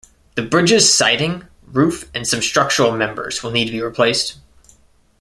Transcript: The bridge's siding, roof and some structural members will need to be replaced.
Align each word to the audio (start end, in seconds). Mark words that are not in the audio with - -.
The 0.33 0.41
bridge's 0.41 0.91
siding, 0.91 1.43
roof 1.67 2.09
and 2.15 2.27
some 2.27 2.41
structural 2.41 2.97
members 2.97 3.43
will 3.43 3.51
need 3.51 3.65
to 3.65 3.71
be 3.71 3.83
replaced. 3.83 4.37